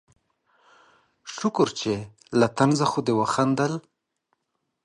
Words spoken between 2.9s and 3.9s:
خو دې وخندل